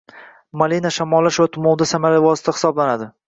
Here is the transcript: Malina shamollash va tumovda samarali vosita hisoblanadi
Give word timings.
Malina 0.61 0.91
shamollash 0.95 1.39
va 1.43 1.47
tumovda 1.59 1.89
samarali 1.93 2.25
vosita 2.29 2.57
hisoblanadi 2.59 3.11